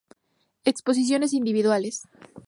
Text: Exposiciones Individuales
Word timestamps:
Exposiciones 0.65 1.31
Individuales 1.31 2.07